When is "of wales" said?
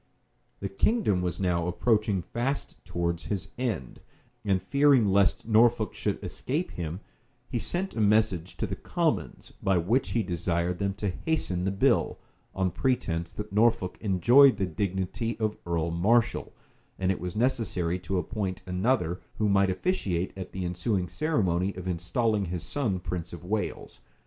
23.33-23.99